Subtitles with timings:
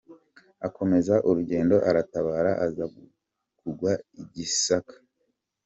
[0.67, 2.85] Akomeza urugendo aratabara aza
[3.59, 4.95] kugwa i Gisaka.